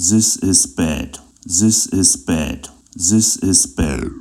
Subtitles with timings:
[0.00, 1.18] This is bad.
[1.44, 2.68] This is bad.
[2.96, 4.14] This is bad.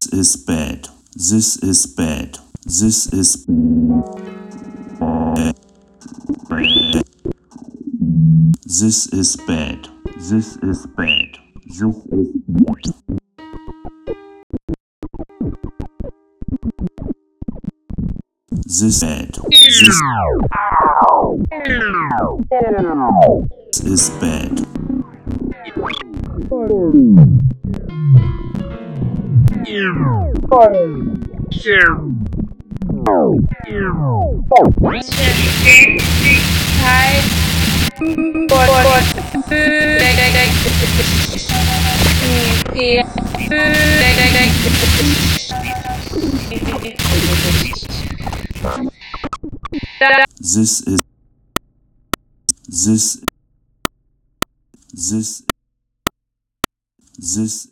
[0.00, 0.88] This is bad.
[1.14, 2.38] This is bad.
[2.64, 3.98] This is bad.
[8.64, 9.36] This is bad.
[9.36, 9.88] This is bad.
[10.16, 11.38] This is bad.
[18.56, 19.36] This is bad.
[23.70, 24.66] This is bad.
[50.40, 51.02] This is
[52.66, 53.22] this
[54.94, 55.42] this
[57.20, 57.68] this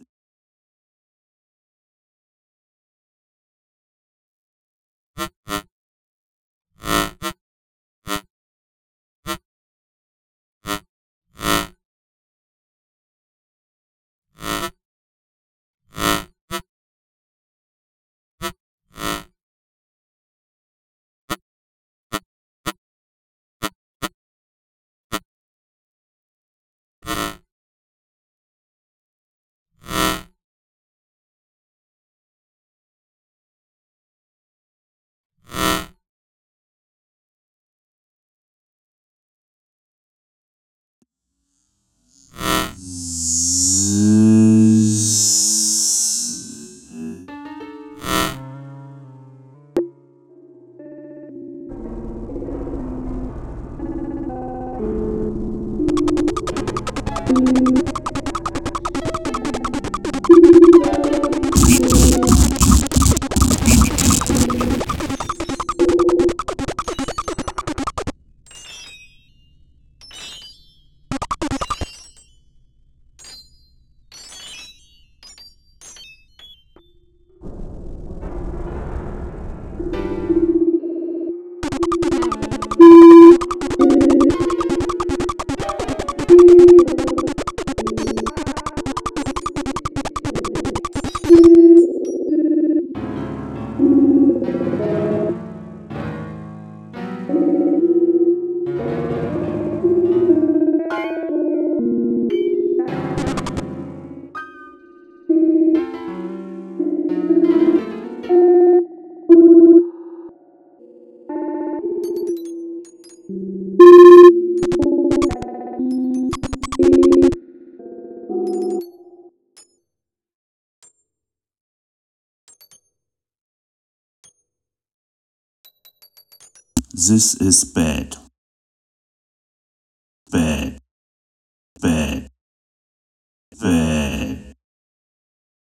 [126.99, 128.17] This is bad.